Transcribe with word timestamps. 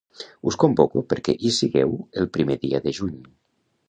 Us 0.51 0.55
convoco 0.61 1.03
perquè 1.11 1.35
hi 1.37 1.51
sigueu 1.57 1.93
el 2.21 2.31
primer 2.39 2.57
dia 2.65 2.81
de 2.87 2.95
juny. 3.01 3.21